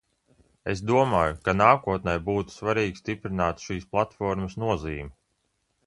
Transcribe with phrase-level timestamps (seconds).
[0.71, 5.17] Es domāju, ka nākotnē būtu svarīgi stiprināt šīs platformas nozīmi.